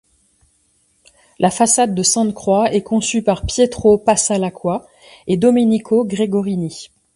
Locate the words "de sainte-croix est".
1.93-2.81